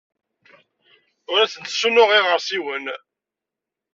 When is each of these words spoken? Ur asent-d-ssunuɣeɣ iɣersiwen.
Ur 1.31 1.37
asent-d-ssunuɣeɣ 1.39 2.11
iɣersiwen. 2.17 2.85